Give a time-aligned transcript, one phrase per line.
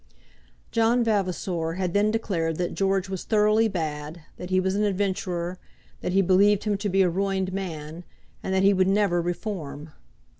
[0.71, 5.59] John Vavasor had then declared that George was thoroughly bad, that he was an adventurer;
[5.99, 8.03] that he believed him to be a ruined man,
[8.41, 9.91] and that he would never reform.